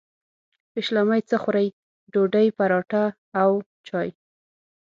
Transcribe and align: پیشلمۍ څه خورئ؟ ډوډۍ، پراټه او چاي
پیشلمۍ 0.73 1.21
څه 1.29 1.35
خورئ؟ 1.43 1.67
ډوډۍ، 2.13 2.47
پراټه 2.57 3.03
او 3.41 3.51
چاي 3.87 4.09